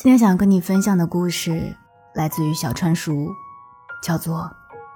[0.00, 1.74] 今天想跟你分享的故事
[2.14, 3.34] 来自于小川叔，
[4.00, 4.48] 叫做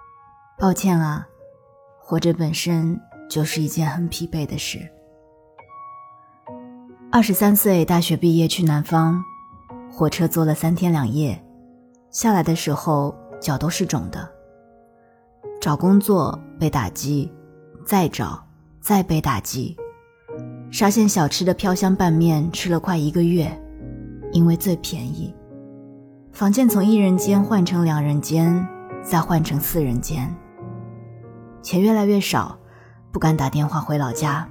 [0.56, 1.27] “抱歉啊，
[1.98, 4.79] 活着本身就是一件很疲惫的事。”
[7.10, 9.20] 二十三岁，大学毕业去南方，
[9.91, 11.45] 火车坐了三天两夜，
[12.12, 14.30] 下来的时候脚都是肿的。
[15.60, 17.29] 找工作被打击，
[17.84, 18.41] 再找
[18.80, 19.77] 再被打击，
[20.71, 23.59] 沙县小吃的飘香拌面吃了快一个月。
[24.33, 25.35] 因为最便宜，
[26.33, 28.66] 房间从一人间换成两人间，
[29.02, 30.35] 再换成四人间。
[31.63, 32.59] 钱越来越少，
[33.13, 34.49] 不敢打电话回老家。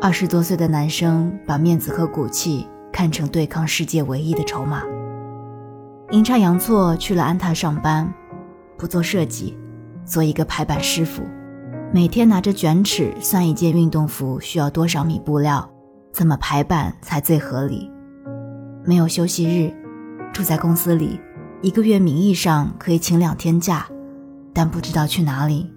[0.00, 4.82] 二十多岁的男生把面子和骨气看成对抗世界唯一的筹码。
[6.10, 8.12] 阴差阳错去了安踏上班，
[8.78, 9.58] 不做设计，
[10.04, 11.22] 做一个排版师傅，
[11.92, 15.68] 每天拿着卷尺算一件运动服需要多少米布料，
[16.12, 17.90] 怎么排版才最合理。
[18.84, 19.72] 没有休息日，
[20.32, 21.20] 住在公司里，
[21.60, 23.86] 一个月名义上可以请两天假，
[24.52, 25.72] 但不知道去哪里。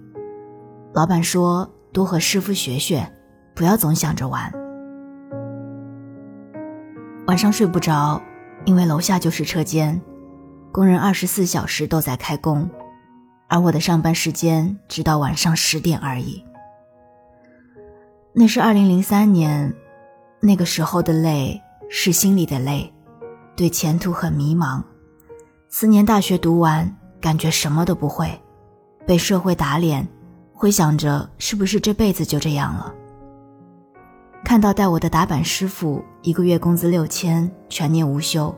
[0.92, 3.06] 老板说多和师傅学学，
[3.54, 4.52] 不要总想着玩。
[7.26, 8.20] 晚上睡不着，
[8.64, 10.00] 因为楼下就是车间，
[10.72, 12.68] 工人二十四小时都在开工，
[13.48, 16.42] 而我的上班时间直到晚上十点而已。
[18.32, 19.72] 那是二零零三年，
[20.40, 22.92] 那个时候的累是心里的累。
[23.56, 24.82] 对前途很迷茫，
[25.70, 28.30] 四年大学读完，感觉什么都不会，
[29.06, 30.06] 被社会打脸，
[30.52, 32.94] 会想着是不是这辈子就这样了。
[34.44, 38.54] 看到带我的打板师傅一个月工资六千，全年无休，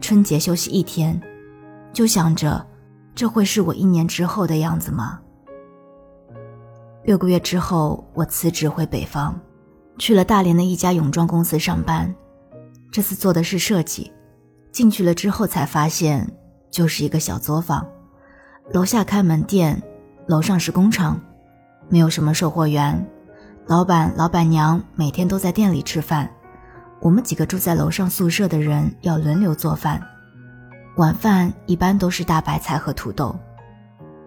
[0.00, 1.20] 春节休息一天，
[1.92, 2.66] 就想着，
[3.14, 5.20] 这会是我一年之后的样子吗？
[7.04, 9.38] 六个月之后，我辞职回北方，
[9.98, 12.12] 去了大连的一家泳装公司上班，
[12.90, 14.10] 这次做的是设计。
[14.78, 16.24] 进去了之后才发现，
[16.70, 17.84] 就是一个小作坊，
[18.72, 19.82] 楼下开门店，
[20.28, 21.20] 楼上是工厂，
[21.88, 23.04] 没有什么售货员，
[23.66, 26.30] 老板老板娘每天都在店里吃饭，
[27.00, 30.00] 我们几个住在楼上宿舍的人要轮流做饭，
[30.96, 33.36] 晚饭一般都是大白菜和土豆，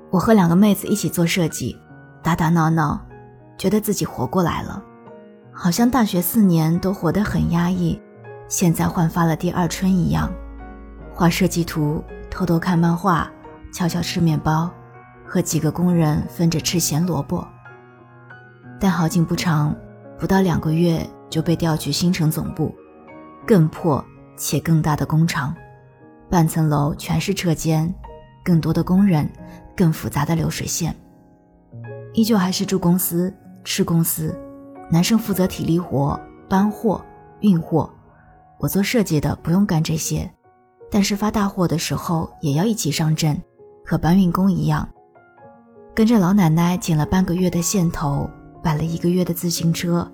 [0.09, 1.77] 我和两个妹子一起做设计，
[2.21, 2.99] 打打闹闹，
[3.57, 4.83] 觉得自己活过来了，
[5.53, 7.97] 好像大学四年都活得很压抑。
[8.51, 10.29] 现在焕发了第二春一样，
[11.13, 13.31] 画设计图，偷偷看漫画，
[13.73, 14.69] 悄悄吃面包，
[15.25, 17.47] 和几个工人分着吃咸萝卜。
[18.77, 19.73] 但好景不长，
[20.19, 22.75] 不到两个月就被调去新城总部，
[23.47, 24.03] 更破
[24.35, 25.55] 且更大的工厂，
[26.29, 27.93] 半层楼全是车间，
[28.43, 29.31] 更多的工人，
[29.77, 30.93] 更复杂的流水线。
[32.13, 34.37] 依旧还是住公司，吃公司，
[34.91, 36.19] 男生负责体力活，
[36.49, 37.01] 搬货，
[37.39, 37.89] 运货。
[38.61, 40.31] 我做设计的不用干这些，
[40.91, 43.35] 但是发大货的时候也要一起上阵，
[43.83, 44.87] 和搬运工一样。
[45.95, 48.29] 跟着老奶奶剪了半个月的线头，
[48.61, 50.09] 摆了一个月的自行车，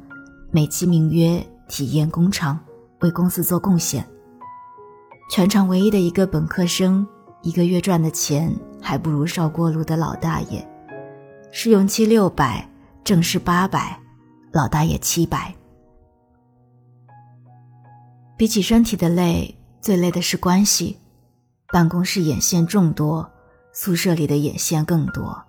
[0.49, 2.57] 美其名曰体验工厂，
[3.01, 4.07] 为公司做贡献。
[5.29, 7.05] 全场唯一的一个本科生，
[7.41, 8.49] 一个月赚的钱
[8.81, 10.65] 还不如烧锅炉的老大爷。
[11.51, 12.65] 试用期六百，
[13.03, 13.99] 正式八百，
[14.53, 15.53] 老大爷七百。
[18.37, 20.99] 比起身体的累，最累的是关系。
[21.73, 23.27] 办公室眼线众多，
[23.73, 25.43] 宿舍里的眼线更多。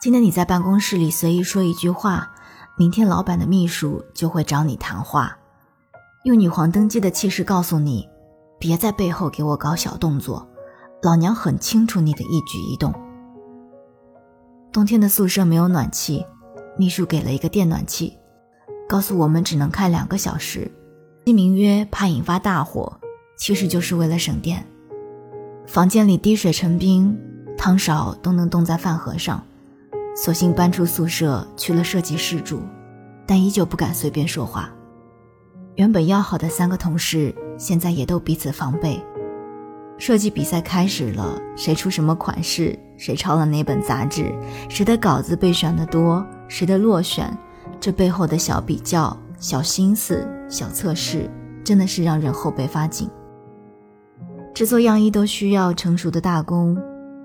[0.00, 2.34] 今天你在办公室里随意说一句话，
[2.78, 5.36] 明天老板的秘书就会找你谈话，
[6.24, 8.08] 用女皇登基的气势告诉你：
[8.58, 10.48] 别在背后给我搞小动作，
[11.02, 12.94] 老娘很清楚你的一举一动。
[14.72, 16.24] 冬天的宿舍没有暖气，
[16.78, 18.16] 秘书给了一个电暖气，
[18.88, 20.72] 告诉我们只能开两个小时。
[21.24, 22.98] 其名曰怕引发大火，
[23.36, 24.66] 其实就是为了省电。
[25.66, 27.16] 房间里滴水成冰，
[27.56, 29.40] 汤勺都能冻在饭盒上，
[30.16, 32.60] 索性搬出宿舍去了设计室住，
[33.24, 34.68] 但依旧不敢随便说话。
[35.76, 39.00] 原本要好的三个同事，现在也都彼此防备。
[39.98, 44.34] 设计比赛开始了，谁出什么款式，谁抄了哪本杂志，
[44.68, 47.38] 谁的稿子被选的多，谁的落选，
[47.78, 49.16] 这背后的小比较。
[49.38, 51.30] 小心思、小测试，
[51.64, 53.08] 真的是让人后背发紧。
[54.54, 56.78] 制作样衣都需要成熟的大工，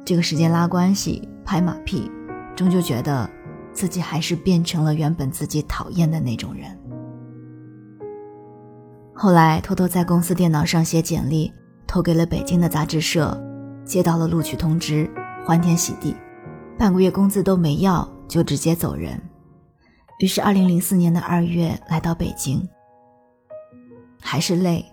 [0.05, 2.09] 这个时间拉关系、拍马屁，
[2.55, 3.29] 终究觉得
[3.73, 6.71] 自己还是变成了原本自己讨厌的那种人。
[9.13, 11.51] 后来偷偷在公司电脑上写简历，
[11.85, 13.37] 投给了北京的杂志社，
[13.83, 15.09] 接到了录取通知，
[15.45, 16.15] 欢天喜地，
[16.79, 19.21] 半个月工资都没要就直接走人。
[20.19, 22.65] 于是，二零零四年的二月来到北京，
[24.19, 24.85] 还是累，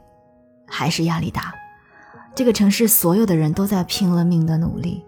[0.66, 1.54] 还是压力大。
[2.34, 5.04] 这个城市所有的人都在拼了命的努力。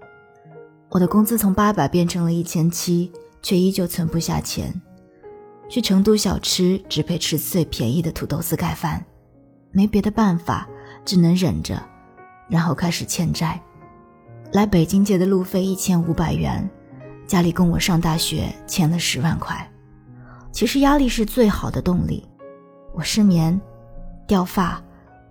[0.89, 4.73] 我的工资从八百变成了一千七，却依旧存不下钱。
[5.69, 9.05] 去成都小吃只配吃最便宜的土豆丝盖饭，
[9.73, 10.69] 没别的办法，
[11.05, 11.83] 只能忍着，
[12.49, 13.61] 然后开始欠债。
[14.53, 16.71] 来北京借的路费一千五百元，
[17.27, 19.69] 家里供我上大学欠了十万块。
[20.53, 22.25] 其实压力是最好的动力。
[22.95, 23.61] 我失眠、
[24.27, 24.83] 掉发、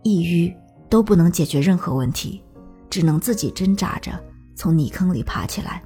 [0.03, 0.55] 抑郁
[0.89, 2.43] 都不能解决任何问题，
[2.89, 4.11] 只能自己挣扎着
[4.55, 5.83] 从泥坑里爬起来。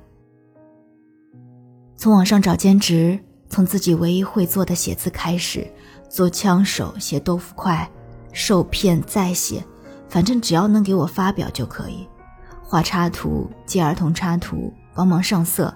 [1.95, 3.19] 从网上找兼职，
[3.49, 5.67] 从自己唯一会做的写字开始，
[6.09, 7.89] 做枪手、写豆腐块、
[8.31, 9.63] 受骗再写，
[10.07, 12.07] 反正只要能给我发表就可以。
[12.63, 15.73] 画插图、接儿童插图、帮忙上色。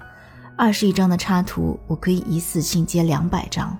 [0.55, 3.75] 二十一张的插图，我可以一次性接两百张；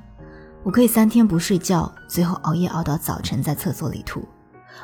[0.63, 4.21] 我可以三天不睡觉，最后熬夜熬到早晨在厕所里吐；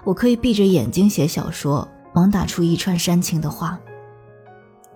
[0.04, 3.80] 我可以闭着眼睛写小说，猛打出一串煽情的话。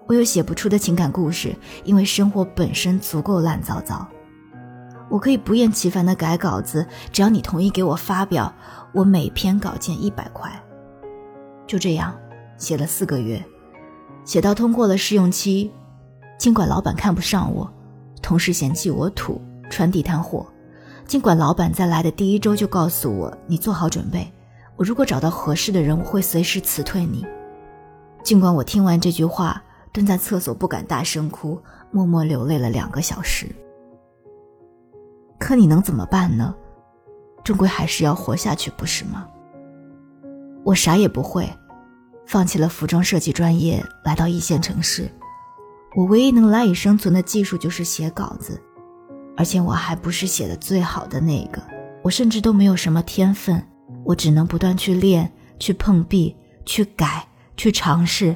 [0.05, 4.05] 我有写不出的情感故事，因为生活本身足够烂糟糟。
[5.09, 8.53] 我可以不厌其烦的改稿子，只要你同意给我发表，
[8.93, 10.51] 我每篇稿件一百块。
[11.65, 12.13] 就这样，
[12.57, 13.41] 写了四个月，
[14.25, 15.71] 写到通过了试用期。
[16.37, 17.71] 尽管老板看不上我，
[18.21, 20.45] 同事嫌弃我土，穿地摊货；
[21.05, 24.31] 尽管老板在来的第一周就告诉我：“你做好准备，
[24.75, 27.25] 我如果找到合适的人，我会随时辞退你。”
[28.23, 29.61] 尽管我听完这句话，
[29.91, 31.61] 蹲在厕所不敢大声哭，
[31.91, 33.47] 默默流泪了两个小时。
[35.37, 36.55] 可你能怎么办呢？
[37.43, 39.27] 终归还是要活下去，不是吗？
[40.63, 41.47] 我啥也不会，
[42.25, 45.11] 放弃了服装设计专业，来到一线城市。
[45.95, 48.59] 我唯一能赖以生存的技术就是写稿子，
[49.35, 51.61] 而且我还不是写的最好的那个，
[52.03, 53.65] 我甚至都没有什么天分，
[54.03, 56.35] 我只能不断去练、去碰壁、
[56.65, 57.27] 去改、
[57.57, 58.35] 去尝试，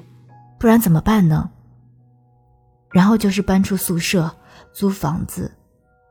[0.59, 1.49] 不然怎么办呢？
[2.91, 4.33] 然后就是搬出宿舍、
[4.73, 5.51] 租房子，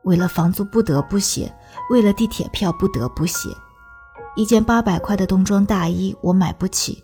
[0.03, 1.51] 为了房租不得不写，
[1.89, 3.49] 为了地铁票不得不写，
[4.35, 7.03] 一件八百块的冬装大衣我买不起，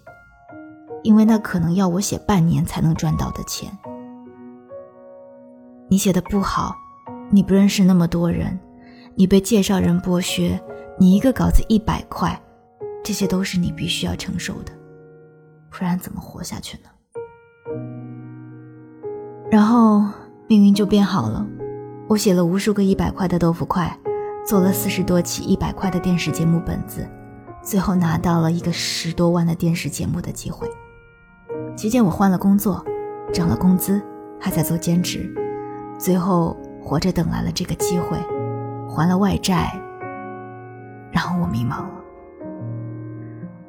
[1.03, 3.69] 因为那可能要我写半年才能赚到的钱。
[5.89, 6.75] 你写的不好，
[7.33, 8.59] 你不认识那么多人，
[9.15, 10.61] 你被介绍人剥削，
[10.99, 12.39] 你一个稿子一百块，
[13.03, 14.71] 这些都是你必须要承受的，
[15.71, 16.89] 不然怎么活下去呢？
[19.49, 20.03] 然后
[20.45, 21.43] 命运就变好了，
[22.07, 23.99] 我写了无数个一百块的豆腐块，
[24.45, 27.09] 做了四十多期一百块的电视节目本子，
[27.63, 30.69] 最后拿到了一个十多万的电视节目的机会。
[31.75, 32.85] 期间我换了工作，
[33.33, 33.99] 涨了工资，
[34.39, 35.33] 还在做兼职。
[35.97, 38.17] 最后，活着等来了这个机会，
[38.89, 39.71] 还了外债。
[41.11, 41.91] 然后我迷茫了。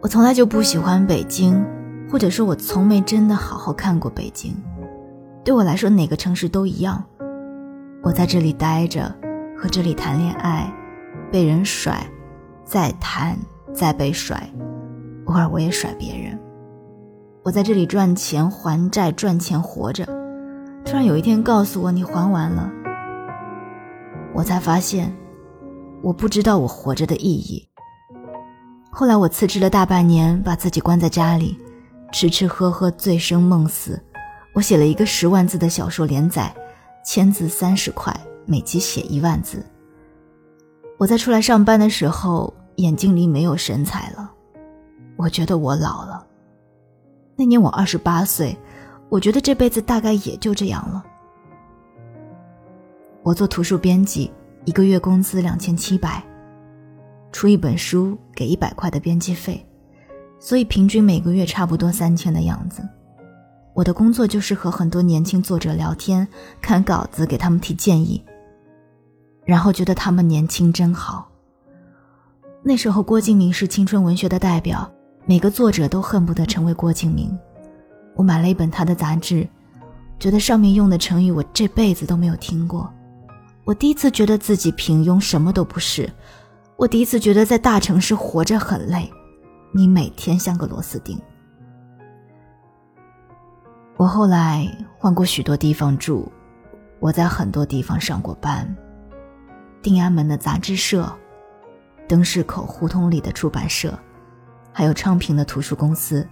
[0.00, 1.64] 我从来就不喜欢北京，
[2.10, 4.54] 或者说，我从没真的好好看过北京。
[5.44, 7.02] 对我来说，哪个城市都一样。
[8.02, 9.14] 我在这里待着，
[9.56, 10.70] 和这里谈恋爱，
[11.30, 12.06] 被人甩，
[12.64, 13.36] 再谈，
[13.72, 14.42] 再被甩，
[15.26, 16.38] 偶尔我也甩别人。
[17.42, 20.04] 我在这里赚钱还债，赚钱活着。
[20.84, 22.70] 突然有一天告诉我你还完了，
[24.34, 25.10] 我才发现
[26.02, 27.66] 我不知道我活着的意义。
[28.90, 31.56] 后来我辞职了大半年，把自己关在家里，
[32.12, 33.98] 吃吃喝喝，醉生梦死。
[34.52, 36.54] 我写了一个十万字的小说连载，
[37.04, 38.14] 千字三十块，
[38.44, 39.64] 每集写一万字。
[40.98, 44.30] 我在出来上班的时候，眼睛里没有神采了，
[45.16, 46.26] 我觉得我老了。
[47.36, 48.56] 那年我二十八岁。
[49.10, 51.04] 我觉得这辈子大概也就这样了。
[53.24, 54.30] 我做图书编辑，
[54.66, 56.22] 一个月工资两千七百，
[57.32, 59.66] 出一本书给一百块的编辑费，
[60.38, 62.86] 所以平均每个月差不多三千的样子。
[63.72, 66.28] 我的工作就是和很多年轻作者聊天，
[66.60, 68.22] 看稿子给他们提建议，
[69.46, 71.26] 然后觉得他们年轻真好。
[72.62, 74.86] 那时候郭敬明是青春文学的代表，
[75.24, 77.34] 每个作者都恨不得成为郭敬明。
[78.16, 79.48] 我买了一本他的杂志，
[80.18, 82.92] 觉得上面用的成语我这辈子都没有听过。
[83.64, 86.10] 我第一次觉得自己平庸，什么都不是。
[86.76, 89.10] 我第一次觉得在大城市活着很累，
[89.72, 91.18] 你每天像个螺丝钉，
[93.96, 94.68] 我后来
[94.98, 96.30] 换过许多地方住，
[97.00, 98.76] 我在很多地方上过班，
[99.80, 101.10] 定安门的杂志社，
[102.06, 103.98] 灯市口胡同里的出版社，
[104.72, 106.28] 还有昌平的图书公司。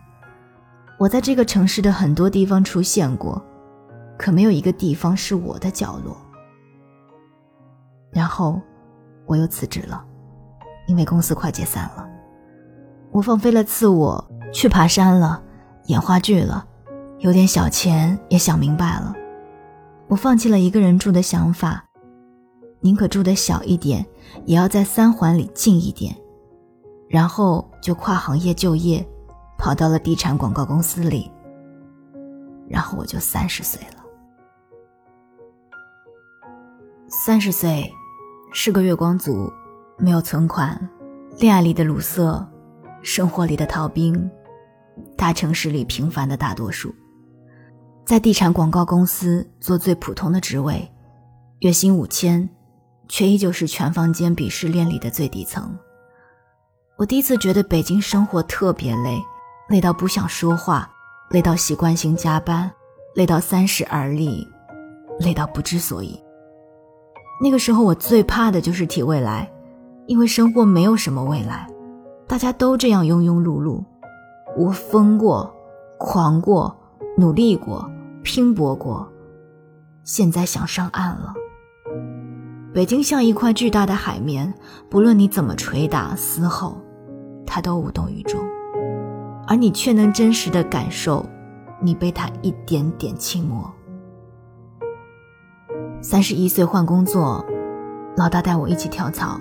[0.99, 3.43] 我在这个城市的很多地方出现过，
[4.19, 6.17] 可没有一个地方是我的角落。
[8.13, 8.61] 然后，
[9.27, 10.05] 我又辞职了，
[10.87, 12.09] 因为公司快解散了。
[13.11, 15.43] 我放飞了自我，去爬山了，
[15.87, 16.67] 演话剧了。
[17.19, 19.15] 有点小钱，也想明白了，
[20.09, 21.85] 我放弃了一个人住的想法，
[22.81, 24.05] 宁可住的小一点，
[24.45, 26.13] 也要在三环里近一点，
[27.09, 29.07] 然后就跨行业就业，
[29.57, 31.31] 跑到了地产广告公司里。
[32.69, 34.03] 然后我就三十岁了。
[37.09, 37.93] 三十岁，
[38.55, 39.51] 是个月光族，
[39.97, 40.79] 没有存款，
[41.39, 42.47] 恋爱里的鲁瑟，
[43.03, 44.31] 生活里的逃兵，
[45.17, 46.95] 大城市里平凡的大多数。
[48.05, 50.87] 在地产广告公司做最普通的职位，
[51.61, 52.47] 月薪五千，
[53.09, 55.75] 却依旧是全房间鄙视链里的最底层。
[56.99, 59.19] 我第一次觉得北京生活特别累，
[59.71, 60.93] 累到不想说话，
[61.31, 62.71] 累到习惯性加班，
[63.15, 64.47] 累到三十而立，
[65.21, 66.22] 累到不知所以。
[67.43, 69.51] 那个时候我最怕的就是提未来，
[70.07, 71.67] 因为生活没有什么未来，
[72.27, 73.83] 大家都这样庸庸碌碌。
[74.57, 75.53] 我疯过，
[75.99, 76.75] 狂过。
[77.15, 77.87] 努力过，
[78.23, 79.07] 拼搏过，
[80.03, 81.35] 现在想上岸了。
[82.73, 84.53] 北京像一块巨大的海绵，
[84.89, 86.79] 不论你怎么捶打嘶吼，
[87.47, 88.41] 它都无动于衷，
[89.47, 91.23] 而你却能真实的感受，
[91.83, 93.71] 你被它一点点浸没。
[96.03, 97.47] 三十一岁换工作，
[98.17, 99.41] 老大带我一起跳槽。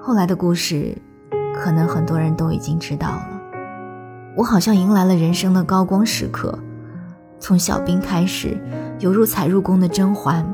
[0.00, 0.96] 后来的故事，
[1.52, 3.42] 可能很多人都已经知道了。
[4.36, 6.56] 我好像迎来了人生的高光时刻，
[7.40, 8.56] 从小兵开始，
[9.00, 10.46] 犹如踩入宫的甄嬛，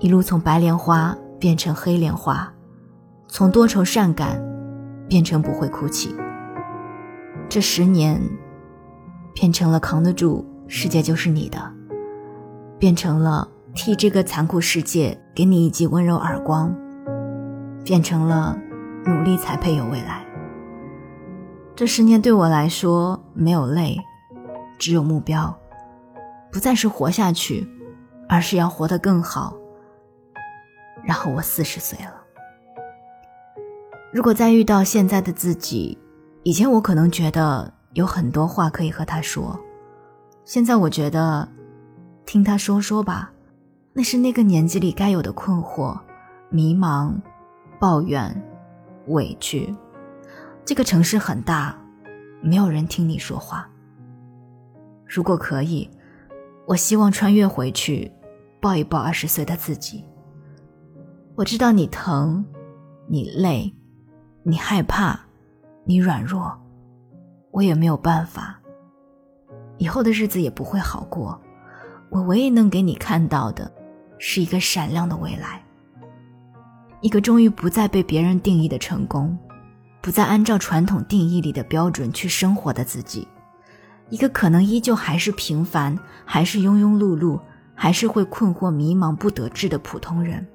[0.00, 2.52] 一路从白莲花变成黑莲花，
[3.28, 4.44] 从多愁善感
[5.08, 6.12] 变成不会哭泣。
[7.48, 8.20] 这十年，
[9.32, 11.58] 变成了扛得住，世界就是你的；
[12.80, 16.72] 变成了替这个残酷世界给你一记温柔耳光；
[17.84, 18.56] 变成了
[19.04, 20.24] 努力才配有未来。
[21.74, 23.98] 这十年对我来说没有累，
[24.78, 25.52] 只有目标，
[26.52, 27.68] 不再是活下去，
[28.28, 29.56] 而是要活得更好。
[31.02, 32.14] 然后我四十岁了。
[34.12, 35.98] 如果再遇到现在的自己，
[36.44, 39.58] 以前我可能觉得有很多话可以和他说，
[40.44, 41.48] 现在我觉得，
[42.24, 43.32] 听他说说吧，
[43.96, 45.96] 那是那个年纪里该有的困惑、
[46.50, 47.14] 迷茫、
[47.78, 48.42] 抱怨、
[49.06, 49.72] 委屈。
[50.64, 51.78] 这个城市很大，
[52.42, 53.70] 没有人听你说话。
[55.06, 55.88] 如果可以，
[56.66, 58.10] 我希望穿越回去，
[58.60, 60.04] 抱一抱二十岁的自己。
[61.36, 62.44] 我知道你疼，
[63.06, 63.72] 你累，
[64.42, 65.20] 你害怕，
[65.84, 66.52] 你软弱，
[67.52, 68.60] 我也没有办法。
[69.78, 71.40] 以后的日子也不会好过。
[72.10, 73.70] 我唯一能给你看到的，
[74.26, 75.62] 是一个闪亮的未来，
[77.02, 79.38] 一个终于不再被别人定义的成功。
[80.00, 83.28] 不再按照传统定义里的标准去生活的自己，
[84.08, 87.38] 一个可能依旧还是平凡，还是庸庸碌碌，
[87.74, 90.46] 还是会困惑迷茫不得志的普通人。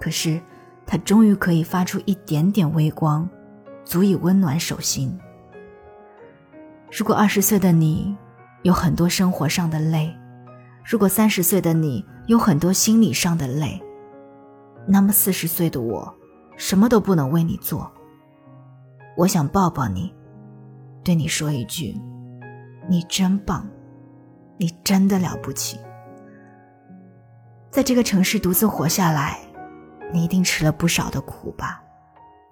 [0.00, 0.40] 可是，
[0.84, 3.28] 他终于可以发出一点点微光，
[3.84, 5.16] 足以温暖手心。
[6.90, 8.16] 如果二十岁的你
[8.62, 10.12] 有很多生活上的累，
[10.84, 13.82] 如果三十岁的你有很多心理上的累，
[14.86, 16.14] 那么四十岁的我，
[16.58, 17.90] 什么都不能为你做。
[19.16, 20.14] 我想抱抱你，
[21.02, 21.98] 对你说一句
[22.86, 23.66] ：“你真棒，
[24.58, 25.80] 你真的了不起。”
[27.72, 29.40] 在这个城市独自活下来，
[30.12, 31.82] 你一定吃了不少的苦吧？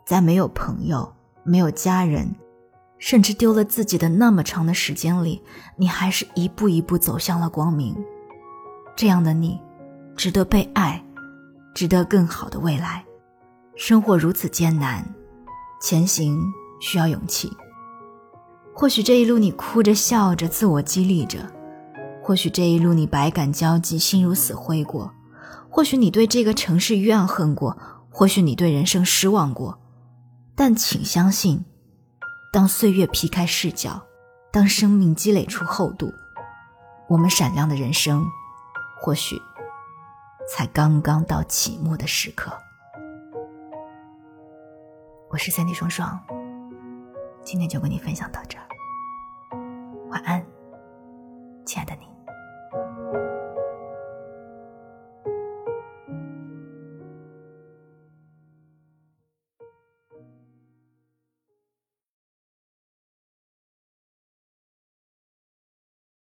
[0.06, 1.12] 在没有朋友、
[1.44, 2.34] 没有家人，
[2.96, 5.42] 甚至丢了自己的那么长的时间里，
[5.76, 7.94] 你还是一步一步走向了光明。
[8.96, 9.60] 这样的你，
[10.16, 11.04] 值得被爱，
[11.74, 13.04] 值得更好的未来。
[13.76, 15.06] 生活如此艰难。
[15.78, 16.40] 前行
[16.80, 17.52] 需要勇气。
[18.74, 21.40] 或许这一路你哭着笑着，自我激励着；
[22.22, 25.10] 或许这一路你百感交集，心如死灰过；
[25.68, 27.76] 或许你对这个城市怨恨过；
[28.10, 29.78] 或许你对人生失望过。
[30.54, 31.62] 但请相信，
[32.50, 34.02] 当岁月劈开视角，
[34.50, 36.10] 当生命积累出厚度，
[37.06, 38.24] 我们闪亮的人生，
[38.98, 39.40] 或许
[40.48, 42.56] 才刚刚到启幕的时刻。
[45.28, 46.18] 我是三 D 双双，
[47.42, 48.66] 今天就跟你分享到这儿，
[50.08, 50.44] 晚安。
[51.64, 52.15] 亲爱的你。